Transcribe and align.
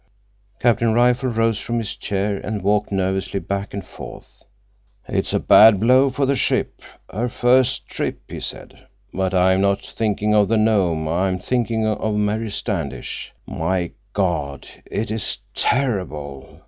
Captain 0.59 0.95
Rifle 0.95 1.29
rose 1.29 1.59
from 1.59 1.77
his 1.77 1.95
chair 1.95 2.37
and 2.37 2.63
walked 2.63 2.91
nervously 2.91 3.39
back 3.39 3.71
and 3.71 3.85
forth. 3.85 4.41
"It's 5.07 5.31
a 5.31 5.39
bad 5.39 5.79
blow 5.79 6.09
for 6.09 6.25
the 6.25 6.35
ship—her 6.35 7.29
first 7.29 7.85
trip," 7.87 8.19
he 8.27 8.39
said. 8.39 8.87
"But 9.13 9.35
I'm 9.35 9.61
not 9.61 9.85
thinking 9.85 10.33
of 10.33 10.47
the 10.47 10.57
Nome. 10.57 11.07
I'm 11.07 11.37
thinking 11.37 11.85
of 11.85 12.15
Mary 12.15 12.49
Standish. 12.49 13.31
My 13.45 13.91
God, 14.13 14.67
it 14.87 15.11
is 15.11 15.37
terrible! 15.53 16.59